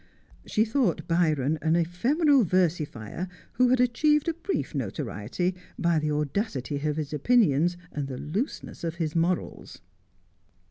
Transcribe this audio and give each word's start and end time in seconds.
She 0.47 0.65
thought 0.65 1.07
Byron 1.07 1.59
an 1.61 1.75
ephemeral 1.75 2.43
versifier 2.43 3.27
who 3.51 3.69
had 3.69 3.79
achieved 3.79 4.27
a 4.27 4.33
brief 4.33 4.73
notoriety 4.73 5.53
by 5.77 5.99
the 5.99 6.09
audacity 6.09 6.77
of 6.87 6.95
his 6.97 7.13
opinions 7.13 7.77
and 7.91 8.07
the 8.07 8.17
looseness 8.17 8.83
of 8.83 8.95
his 8.95 9.15
morals. 9.15 9.79